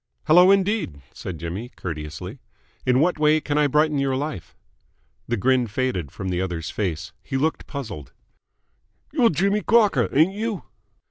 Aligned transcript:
"Hello 0.23 0.49
indeed!" 0.49 1.03
said 1.13 1.37
Jimmy 1.37 1.69
courteously. 1.69 2.39
"In 2.87 3.01
what 3.01 3.19
way 3.19 3.39
can 3.39 3.59
I 3.59 3.67
brighten 3.67 3.99
your 3.99 4.15
life?" 4.15 4.55
The 5.27 5.37
grin 5.37 5.67
faded 5.67 6.09
from 6.11 6.29
the 6.29 6.41
other's 6.41 6.71
face. 6.71 7.13
He 7.21 7.37
looked 7.37 7.67
puzzled. 7.67 8.11
"You're 9.13 9.29
Jimmy 9.29 9.61
Crocker, 9.61 10.09
ain't 10.11 10.33
you?" 10.33 10.63